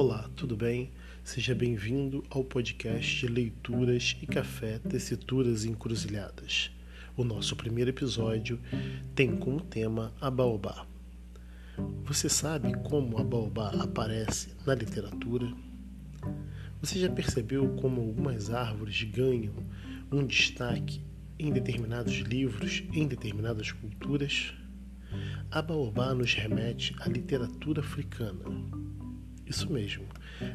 [0.00, 0.92] Olá, tudo bem?
[1.24, 6.70] Seja bem-vindo ao podcast Leituras e Café Tessituras Encruzilhadas.
[7.16, 8.60] O nosso primeiro episódio
[9.16, 10.86] tem como tema a baobá.
[12.04, 15.52] Você sabe como a baobá aparece na literatura?
[16.80, 19.54] Você já percebeu como algumas árvores ganham
[20.12, 21.02] um destaque
[21.36, 24.54] em determinados livros, em determinadas culturas?
[25.50, 28.44] A baobá nos remete à literatura africana.
[29.48, 30.04] Isso mesmo,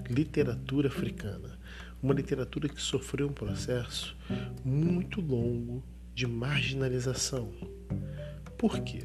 [0.07, 1.57] literatura africana.
[2.01, 4.15] Uma literatura que sofreu um processo
[4.63, 5.83] muito longo
[6.13, 7.51] de marginalização.
[8.57, 9.03] Por quê?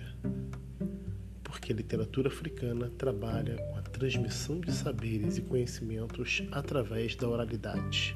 [1.42, 8.14] Porque a literatura africana trabalha com a transmissão de saberes e conhecimentos através da oralidade.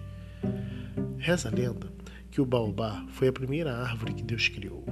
[1.16, 1.90] Reza a lenda
[2.30, 4.84] que o baobá foi a primeira árvore que Deus criou.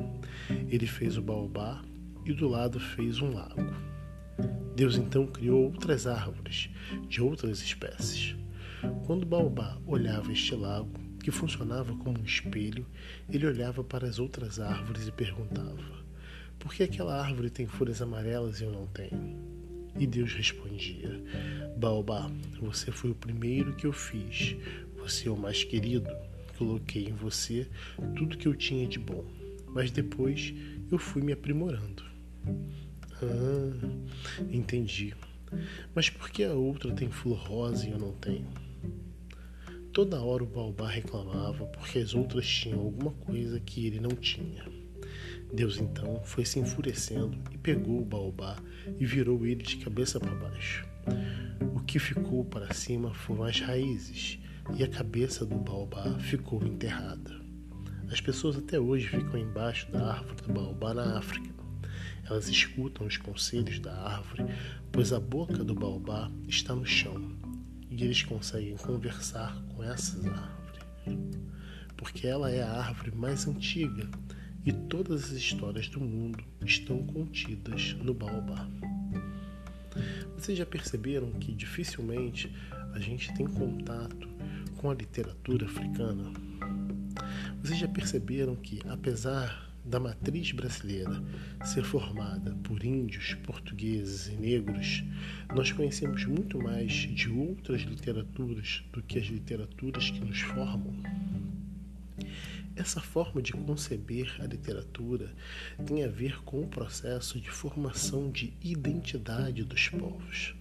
[0.68, 1.82] Ele fez o baobá
[2.24, 3.90] e do lado fez um lago.
[4.80, 6.70] Deus então criou outras árvores
[7.06, 8.34] de outras espécies.
[9.04, 12.86] Quando baobá olhava este lago, que funcionava como um espelho,
[13.28, 15.84] ele olhava para as outras árvores e perguntava:
[16.58, 19.36] Por que aquela árvore tem folhas amarelas e eu não tenho?
[19.98, 21.22] E Deus respondia:
[21.76, 24.56] Baobá, você foi o primeiro que eu fiz.
[24.96, 26.08] Você é o mais querido.
[26.56, 27.68] Coloquei em você
[28.16, 29.26] tudo que eu tinha de bom.
[29.74, 30.54] Mas depois
[30.90, 32.02] eu fui me aprimorando.
[33.22, 33.88] Ah,
[34.50, 35.14] entendi.
[35.94, 38.48] Mas por que a outra tem flor rosa e eu não tenho?
[39.92, 44.64] Toda hora o baobá reclamava porque as outras tinham alguma coisa que ele não tinha.
[45.52, 48.56] Deus então foi se enfurecendo e pegou o baobá
[48.98, 50.86] e virou ele de cabeça para baixo.
[51.74, 54.38] O que ficou para cima foram as raízes
[54.76, 57.40] e a cabeça do baobá ficou enterrada.
[58.10, 61.59] As pessoas até hoje ficam embaixo da árvore do baobá na África
[62.30, 64.44] elas escutam os conselhos da árvore,
[64.92, 67.36] pois a boca do baobá está no chão
[67.90, 70.84] e eles conseguem conversar com essas árvores,
[71.96, 74.08] porque ela é a árvore mais antiga
[74.64, 78.68] e todas as histórias do mundo estão contidas no baobá.
[80.36, 82.54] Vocês já perceberam que dificilmente
[82.94, 84.28] a gente tem contato
[84.76, 86.30] com a literatura africana?
[87.60, 91.22] Vocês já perceberam que, apesar da matriz brasileira
[91.64, 95.02] ser formada por índios, portugueses e negros,
[95.54, 100.94] nós conhecemos muito mais de outras literaturas do que as literaturas que nos formam.
[102.76, 105.34] Essa forma de conceber a literatura
[105.84, 110.54] tem a ver com o processo de formação de identidade dos povos.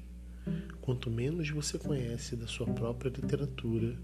[0.82, 3.96] Quanto menos você conhece da sua própria literatura,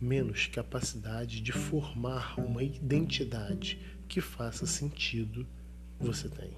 [0.00, 3.78] menos capacidade de formar uma identidade
[4.08, 5.46] que faça sentido
[5.98, 6.50] você tem.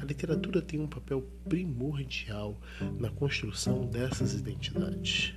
[0.00, 2.60] A literatura tem um papel primordial
[2.98, 5.34] na construção dessas identidades.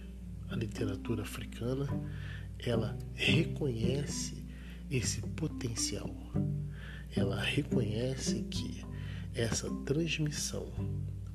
[0.49, 1.87] A literatura africana,
[2.59, 4.43] ela reconhece
[4.89, 6.13] esse potencial.
[7.15, 8.83] Ela reconhece que
[9.33, 10.71] essa transmissão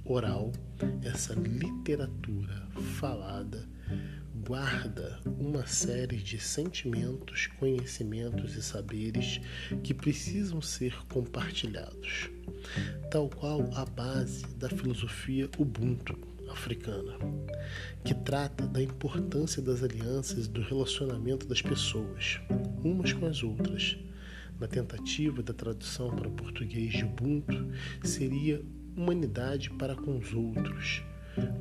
[0.04, 0.52] oral,
[1.02, 2.66] essa literatura
[2.98, 3.68] falada,
[4.46, 9.40] guarda uma série de sentimentos, conhecimentos e saberes
[9.84, 12.28] que precisam ser compartilhados,
[13.10, 16.18] tal qual a base da filosofia Ubuntu
[16.50, 17.16] africana,
[18.04, 22.40] que trata da importância das alianças e do relacionamento das pessoas,
[22.84, 23.96] umas com as outras.
[24.58, 27.68] Na tentativa da tradução para o português de Ubuntu,
[28.04, 28.62] seria
[28.96, 31.02] humanidade para com os outros,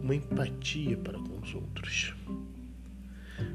[0.01, 2.13] uma empatia para com os outros.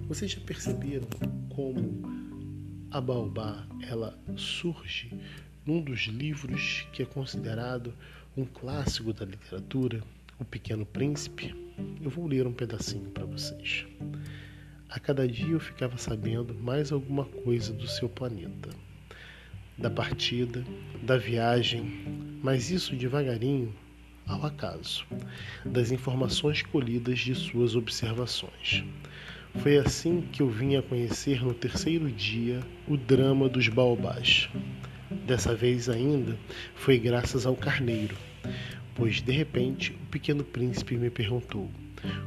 [0.08, 1.08] Vocês já perceberam
[1.48, 2.02] como
[2.90, 5.10] a Baobá ela surge
[5.66, 7.92] num dos livros que é considerado
[8.36, 10.02] um clássico da literatura,
[10.38, 11.54] O Pequeno Príncipe?
[12.02, 13.86] Eu vou ler um pedacinho para vocês.
[14.88, 18.70] A cada dia eu ficava sabendo mais alguma coisa do seu planeta,
[19.76, 20.64] da partida,
[21.02, 23.74] da viagem, mas isso devagarinho,
[24.26, 25.04] ao acaso,
[25.64, 28.84] das informações colhidas de suas observações.
[29.62, 34.48] Foi assim que eu vim a conhecer no terceiro dia o drama dos baobás.
[35.26, 36.36] Dessa vez ainda
[36.74, 38.16] foi graças ao carneiro,
[38.94, 41.70] pois de repente o pequeno príncipe me perguntou,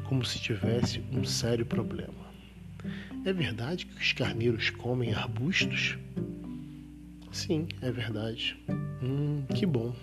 [0.06, 2.28] como se tivesse um sério problema:
[3.26, 5.98] É verdade que os carneiros comem arbustos?
[7.32, 8.58] Sim, é verdade.
[9.02, 9.96] Hum, que bom.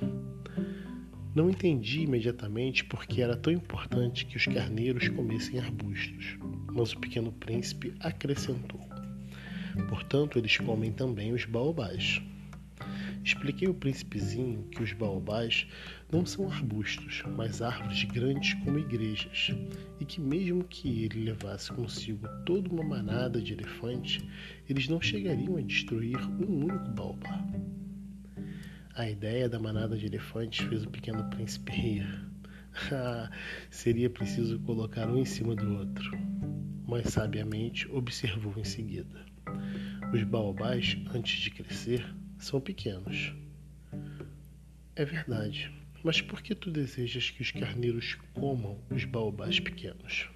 [1.37, 6.39] Não entendi imediatamente por que era tão importante que os carneiros comessem arbustos,
[6.73, 8.81] mas o pequeno príncipe acrescentou:
[9.91, 12.23] Portanto, eles comem também os baobás.
[13.23, 15.67] Expliquei ao príncipezinho que os baobás
[16.11, 19.55] não são arbustos, mas árvores grandes como igrejas,
[20.01, 24.25] e que mesmo que ele levasse consigo toda uma manada de elefantes,
[24.71, 27.45] eles não chegariam a destruir um único baobá.
[28.97, 32.31] A ideia da manada de elefantes fez o pequeno príncipe rir.
[33.69, 36.13] Seria preciso colocar um em cima do outro,
[36.89, 39.27] mas sabiamente observou em seguida.
[40.15, 42.07] Os baobás, antes de crescer,
[42.39, 43.35] são pequenos.
[44.95, 45.71] É verdade,
[46.03, 50.31] mas por que tu desejas que os carneiros comam os baobás pequenos?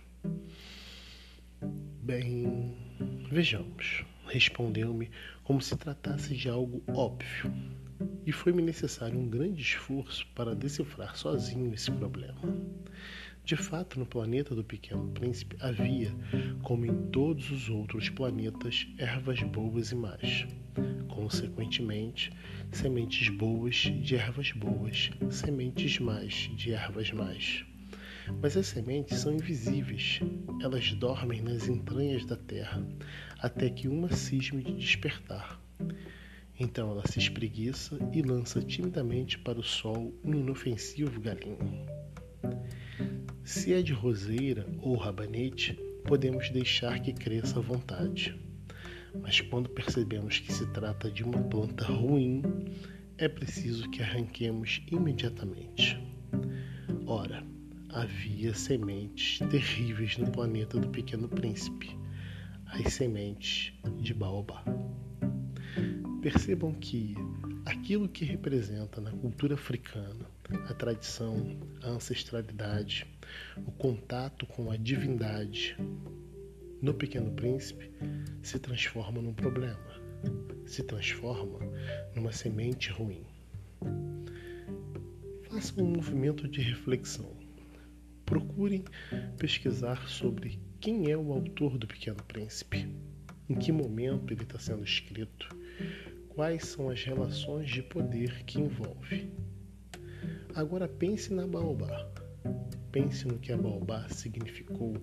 [2.02, 2.76] Bem,
[3.32, 5.10] vejamos, respondeu-me
[5.44, 7.50] como se tratasse de algo óbvio,
[8.26, 12.40] e foi-me necessário um grande esforço para decifrar sozinho esse problema.
[13.44, 16.14] De fato, no planeta do Pequeno Príncipe havia,
[16.62, 20.46] como em todos os outros planetas, ervas boas e más.
[21.08, 22.30] Consequentemente,
[22.70, 27.64] sementes boas de ervas boas, sementes más de ervas más.
[28.40, 30.20] Mas as sementes são invisíveis.
[30.62, 32.86] Elas dormem nas entranhas da terra,
[33.40, 35.60] até que uma cisme de despertar.
[36.60, 41.86] Então ela se espreguiça e lança timidamente para o sol um inofensivo galinho.
[43.42, 45.72] Se é de roseira ou rabanete,
[46.04, 48.38] podemos deixar que cresça à vontade.
[49.22, 52.42] Mas quando percebemos que se trata de uma planta ruim,
[53.16, 55.98] é preciso que arranquemos imediatamente.
[57.06, 57.42] Ora,
[57.88, 61.90] havia sementes terríveis no planeta do Pequeno Príncipe,
[62.66, 64.62] as sementes de baobá.
[66.22, 67.14] Percebam que
[67.64, 70.26] aquilo que representa na cultura africana
[70.68, 73.06] a tradição, a ancestralidade,
[73.66, 75.76] o contato com a divindade
[76.82, 77.90] no Pequeno Príncipe
[78.42, 79.78] se transforma num problema,
[80.66, 81.58] se transforma
[82.14, 83.24] numa semente ruim.
[85.48, 87.34] Façam um movimento de reflexão.
[88.26, 88.84] Procurem
[89.38, 92.88] pesquisar sobre quem é o autor do Pequeno Príncipe,
[93.48, 95.48] em que momento ele está sendo escrito,
[96.30, 99.30] quais são as relações de poder que envolve.
[100.54, 102.08] Agora pense na Baobá.
[102.90, 104.94] Pense no que a Baobá significou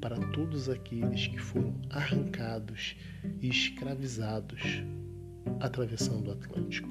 [0.00, 2.96] para todos aqueles que foram arrancados
[3.40, 4.82] e escravizados
[5.60, 6.90] atravessando o Atlântico.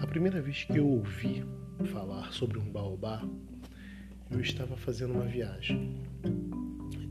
[0.00, 1.44] A primeira vez que eu ouvi
[1.92, 3.22] falar sobre um baobá,
[4.30, 6.02] eu estava fazendo uma viagem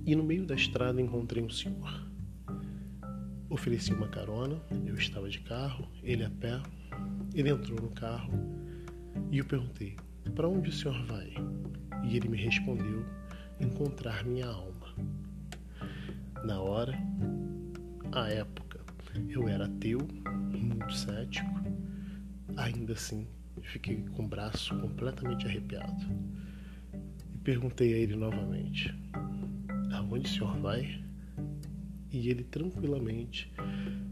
[0.06, 2.11] e no meio da estrada encontrei um senhor.
[3.52, 6.62] Ofereci uma carona, eu estava de carro, ele a pé.
[7.34, 8.32] Ele entrou no carro
[9.30, 9.98] e eu perguntei:
[10.34, 11.34] Para onde o senhor vai?
[12.06, 13.06] E ele me respondeu
[13.60, 14.96] encontrar minha alma.
[16.46, 16.98] Na hora,
[18.14, 18.80] à época,
[19.28, 20.00] eu era ateu,
[20.58, 21.62] muito cético,
[22.56, 23.28] ainda assim
[23.64, 26.06] fiquei com o braço completamente arrepiado.
[27.36, 28.96] E perguntei a ele novamente:
[29.92, 31.11] Aonde o senhor vai?
[32.12, 33.50] E ele tranquilamente,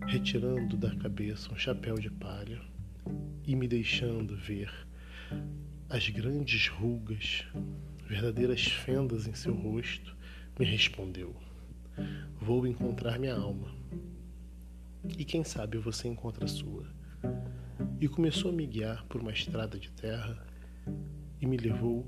[0.08, 2.62] retirando da cabeça um chapéu de palha
[3.46, 4.72] e me deixando ver
[5.90, 7.46] as grandes rugas
[8.08, 10.16] verdadeiras fendas em seu rosto,
[10.58, 11.36] me respondeu:
[12.40, 13.68] Vou encontrar minha alma.
[15.18, 16.88] E quem sabe você encontra a sua.
[18.00, 20.42] E começou a me guiar por uma estrada de terra
[21.42, 22.08] e me levou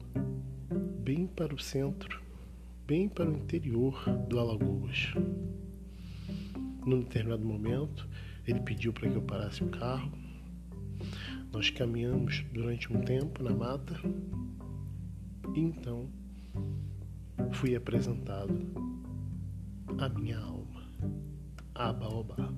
[1.04, 2.22] bem para o centro,
[2.88, 5.14] bem para o interior do Alagoas.
[6.86, 8.08] Num determinado momento,
[8.48, 10.12] ele pediu para que eu parasse o carro.
[11.52, 14.00] Nós caminhamos durante um tempo na mata
[15.56, 16.10] então
[17.52, 18.54] fui apresentado
[19.98, 20.84] a minha alma,
[21.76, 22.54] a Baobá.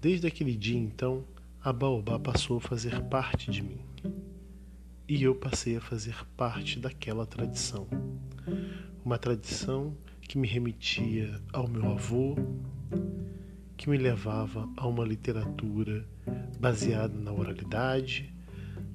[0.00, 1.24] Desde aquele dia então,
[1.64, 3.78] a Baobá passou a fazer parte de mim.
[5.08, 7.86] E eu passei a fazer parte daquela tradição.
[9.04, 12.34] Uma tradição que me remetia ao meu avô,
[13.76, 16.04] que me levava a uma literatura
[16.58, 18.34] baseada na oralidade,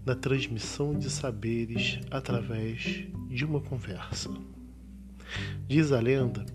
[0.05, 4.29] na transmissão de saberes através de uma conversa.
[5.69, 6.45] Diz a lenda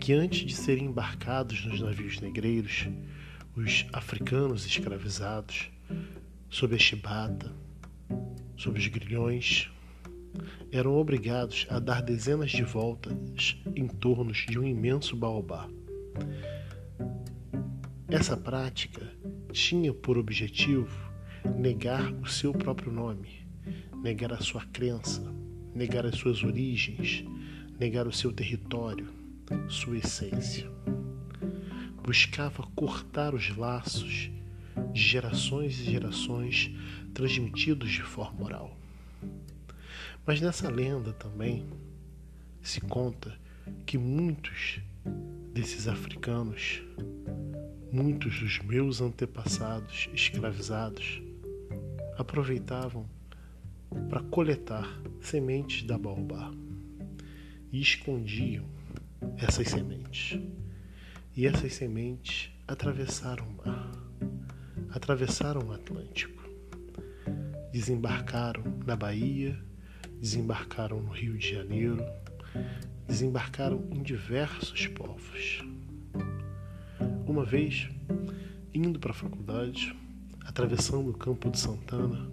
[0.00, 2.88] que antes de serem embarcados nos navios negreiros,
[3.58, 5.68] os africanos escravizados,
[6.48, 7.52] sob a chibata,
[8.56, 9.68] sob os grilhões,
[10.70, 15.68] eram obrigados a dar dezenas de voltas em torno de um imenso baobá.
[18.08, 19.10] Essa prática
[19.52, 21.10] tinha por objetivo
[21.56, 23.44] negar o seu próprio nome,
[24.02, 25.22] negar a sua crença,
[25.74, 27.24] negar as suas origens,
[27.78, 29.08] negar o seu território,
[29.68, 30.70] sua essência.
[32.08, 34.30] Buscava cortar os laços
[34.94, 36.74] de gerações e gerações
[37.12, 38.74] transmitidos de forma oral.
[40.24, 41.66] Mas nessa lenda também
[42.62, 43.38] se conta
[43.84, 44.80] que muitos
[45.52, 46.82] desses africanos,
[47.92, 51.20] muitos dos meus antepassados escravizados,
[52.16, 53.04] aproveitavam
[54.08, 54.88] para coletar
[55.20, 56.50] sementes da baobá
[57.70, 58.64] e escondiam
[59.36, 60.40] essas sementes.
[61.38, 63.92] E essas sementes atravessaram o mar,
[64.90, 66.42] atravessaram o Atlântico,
[67.70, 69.56] desembarcaram na Bahia,
[70.20, 72.04] desembarcaram no Rio de Janeiro,
[73.06, 75.62] desembarcaram em diversos povos.
[77.24, 77.88] Uma vez,
[78.74, 79.96] indo para a faculdade,
[80.44, 82.28] atravessando o campo de Santana,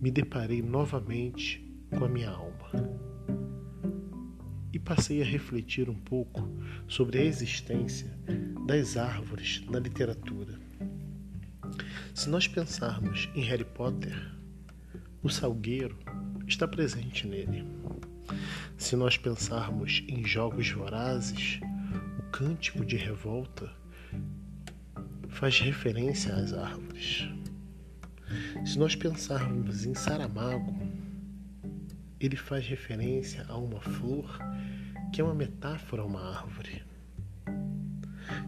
[0.00, 2.53] me deparei novamente com a minha alma
[4.84, 6.48] passei a refletir um pouco
[6.86, 8.10] sobre a existência
[8.66, 10.60] das árvores na literatura.
[12.14, 14.14] Se nós pensarmos em Harry Potter,
[15.22, 15.98] o salgueiro
[16.46, 17.64] está presente nele.
[18.76, 21.60] Se nós pensarmos em jogos vorazes,
[22.18, 23.70] o cântico de revolta
[25.28, 27.28] faz referência às árvores.
[28.64, 30.74] Se nós pensarmos em Saramago,
[32.20, 34.38] ele faz referência a uma flor
[35.14, 36.82] que é uma metáfora a uma árvore.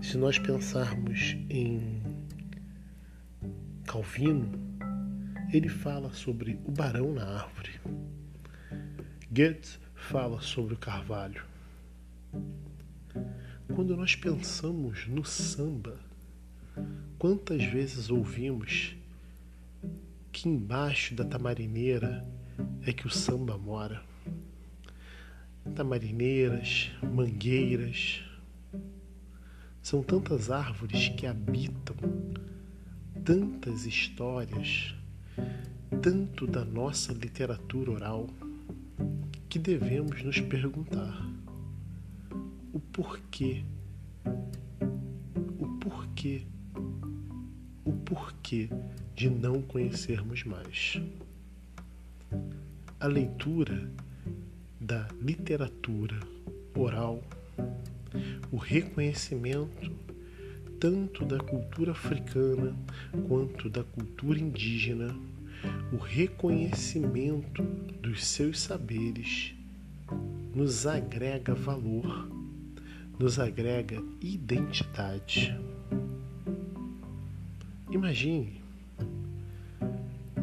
[0.02, 2.02] Se nós pensarmos em
[3.84, 4.50] Calvino,
[5.52, 7.70] ele fala sobre o barão na árvore.
[9.30, 11.44] Goethe fala sobre o carvalho.
[13.72, 16.00] Quando nós pensamos no samba,
[17.16, 18.96] quantas vezes ouvimos
[20.32, 22.26] que embaixo da tamarineira
[22.84, 24.05] é que o samba mora?
[25.74, 28.22] Tamarineiras, mangueiras,
[29.82, 31.96] são tantas árvores que habitam
[33.24, 34.94] tantas histórias,
[36.02, 38.28] tanto da nossa literatura oral
[39.48, 41.24] que devemos nos perguntar
[42.72, 43.64] o porquê,
[45.58, 46.46] o porquê,
[47.84, 48.68] o porquê
[49.14, 51.00] de não conhecermos mais.
[53.00, 53.90] A leitura
[54.86, 56.16] da literatura
[56.76, 57.20] oral,
[58.52, 59.90] o reconhecimento
[60.78, 62.72] tanto da cultura africana
[63.26, 65.12] quanto da cultura indígena
[65.92, 67.64] o reconhecimento
[68.00, 69.52] dos seus saberes
[70.54, 72.30] nos agrega valor,
[73.18, 75.58] nos agrega identidade.
[77.90, 78.62] Imagine,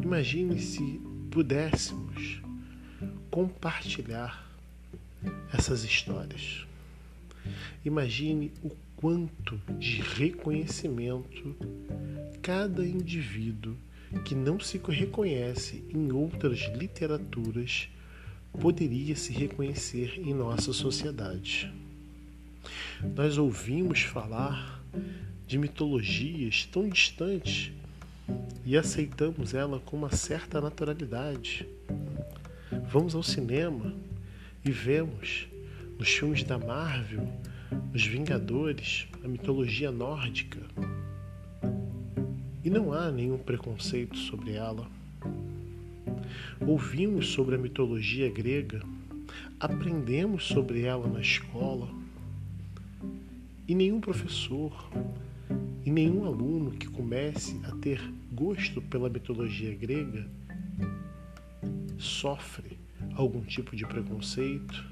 [0.02, 2.43] imagine se pudéssemos
[3.34, 4.48] compartilhar
[5.52, 6.64] essas histórias.
[7.84, 11.56] Imagine o quanto de reconhecimento
[12.40, 13.76] cada indivíduo
[14.24, 17.88] que não se reconhece em outras literaturas
[18.60, 21.74] poderia se reconhecer em nossa sociedade.
[23.16, 24.80] Nós ouvimos falar
[25.44, 27.72] de mitologias tão distantes
[28.64, 31.66] e aceitamos ela com uma certa naturalidade.
[32.90, 33.92] Vamos ao cinema
[34.64, 35.48] e vemos
[35.98, 37.28] nos filmes da Marvel,
[37.92, 40.60] os Vingadores, a mitologia nórdica,
[42.62, 44.88] e não há nenhum preconceito sobre ela.
[46.60, 48.80] Ouvimos sobre a mitologia grega,
[49.58, 51.88] aprendemos sobre ela na escola,
[53.66, 54.90] e nenhum professor
[55.84, 58.00] e nenhum aluno que comece a ter
[58.32, 60.26] gosto pela mitologia grega
[61.98, 62.73] sofre
[63.14, 64.84] algum tipo de preconceito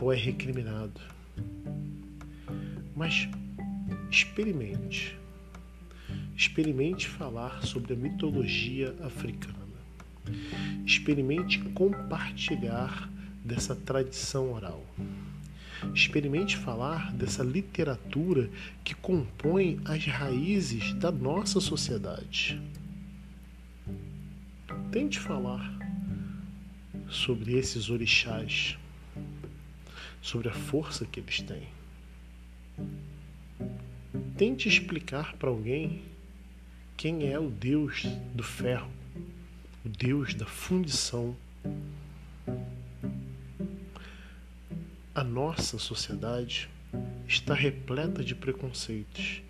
[0.00, 1.00] ou é recriminado.
[2.94, 3.28] Mas
[4.10, 5.16] experimente
[6.36, 9.54] Experimente falar sobre a mitologia africana.
[10.84, 13.08] Experimente compartilhar
[13.44, 14.84] dessa tradição oral.
[15.94, 18.50] Experimente falar dessa literatura
[18.82, 22.60] que compõe as raízes da nossa sociedade.
[24.90, 25.78] Tente falar
[27.08, 28.76] sobre esses orixás,
[30.20, 31.68] sobre a força que eles têm.
[34.36, 36.02] Tente explicar para alguém
[36.96, 38.90] quem é o Deus do ferro,
[39.84, 41.36] o Deus da fundição.
[45.14, 46.68] A nossa sociedade
[47.28, 49.42] está repleta de preconceitos.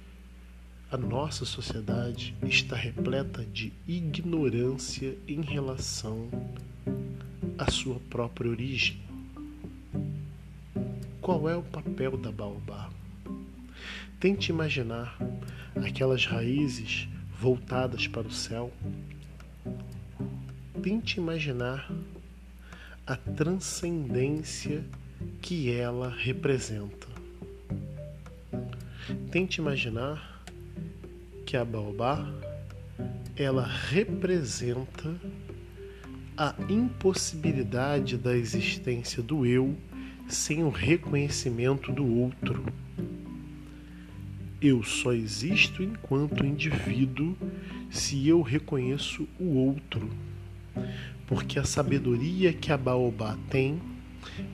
[0.90, 6.28] a nossa sociedade está repleta de ignorância em relação
[7.58, 8.98] à sua própria origem.
[11.20, 12.90] Qual é o papel da baobá?
[14.20, 15.16] Tente imaginar
[15.76, 17.08] aquelas raízes
[17.38, 18.72] voltadas para o céu.
[20.82, 21.90] Tente imaginar
[23.06, 24.84] a transcendência
[25.40, 27.06] que ela representa.
[29.30, 30.42] Tente imaginar
[31.46, 32.26] que a baobá
[33.36, 35.14] ela representa
[36.36, 39.76] a impossibilidade da existência do eu
[40.28, 42.64] sem o reconhecimento do outro.
[44.60, 47.36] Eu só existo enquanto indivíduo
[47.88, 50.10] se eu reconheço o outro.
[51.26, 53.80] Porque a sabedoria que a baobá tem,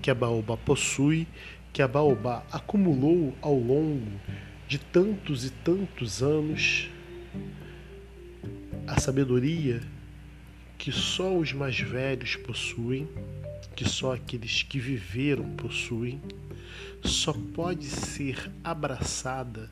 [0.02, 1.26] que a baobá possui,
[1.72, 4.20] que a baobá acumulou ao longo
[4.68, 6.90] de tantos e tantos anos,
[8.86, 9.80] a sabedoria
[10.80, 13.06] que só os mais velhos possuem,
[13.76, 16.18] que só aqueles que viveram possuem,
[17.04, 19.70] só pode ser abraçada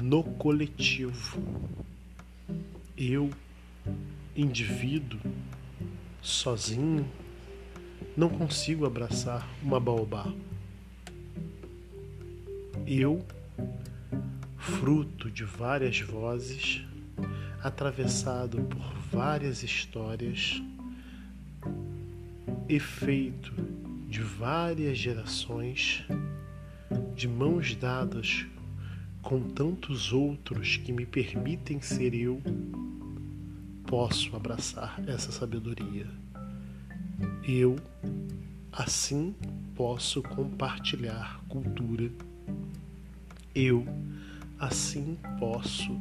[0.00, 1.42] no coletivo.
[2.96, 3.30] Eu,
[4.36, 5.18] indivíduo,
[6.22, 7.04] sozinho,
[8.16, 10.32] não consigo abraçar uma baobá.
[12.86, 13.26] Eu,
[14.56, 16.84] fruto de várias vozes,
[17.60, 20.62] atravessado por várias histórias,
[22.68, 23.52] efeito
[24.08, 26.04] de várias gerações,
[27.14, 28.46] de mãos dadas
[29.22, 32.40] com tantos outros que me permitem ser eu,
[33.86, 36.06] posso abraçar essa sabedoria.
[37.42, 37.76] Eu,
[38.70, 39.34] assim,
[39.74, 42.10] posso compartilhar cultura.
[43.54, 43.86] Eu,
[44.58, 45.98] assim, posso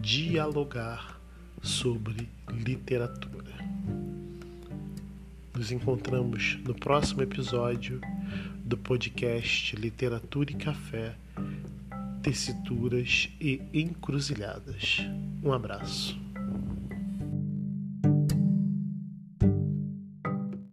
[0.00, 1.21] dialogar
[1.62, 3.52] sobre literatura.
[5.54, 8.00] Nos encontramos no próximo episódio
[8.64, 11.14] do podcast Literatura e Café,
[12.22, 14.98] Tessituras e Encruzilhadas.
[15.42, 16.18] Um abraço.